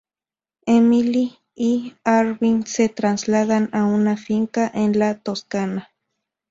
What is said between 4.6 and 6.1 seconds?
en la Toscana.